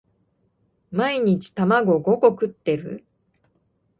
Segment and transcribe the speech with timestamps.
[0.91, 3.03] 毎日卵五個食ってる？